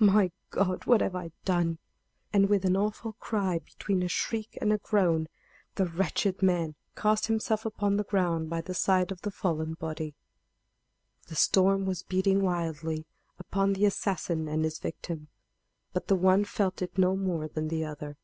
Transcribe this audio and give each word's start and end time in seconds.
My 0.00 0.32
God! 0.50 0.84
what 0.86 1.00
have 1.00 1.14
I 1.14 1.30
done?" 1.44 1.78
And 2.32 2.48
with 2.48 2.64
an 2.64 2.76
awful 2.76 3.12
cry, 3.20 3.60
between 3.60 4.02
a 4.02 4.08
shriek 4.08 4.58
and 4.60 4.72
a 4.72 4.78
groan, 4.78 5.28
the 5.76 5.86
wretched 5.86 6.42
man 6.42 6.74
cast 6.96 7.28
himself 7.28 7.64
upon 7.64 7.96
the 7.96 8.02
ground 8.02 8.50
by 8.50 8.62
the 8.62 8.74
side 8.74 9.12
of 9.12 9.20
the 9.22 9.30
fallen 9.30 9.74
body. 9.74 10.16
The 11.28 11.36
storm 11.36 11.86
was 11.86 12.02
beating 12.02 12.42
wildly 12.42 13.06
upon 13.38 13.74
the 13.74 13.84
assassin 13.84 14.48
and 14.48 14.64
his 14.64 14.80
victim; 14.80 15.28
but 15.92 16.08
the 16.08 16.16
one 16.16 16.44
felt 16.44 16.82
it 16.82 16.98
no 16.98 17.14
more 17.14 17.46
than 17.46 17.68
the 17.68 17.84
other. 17.84 18.16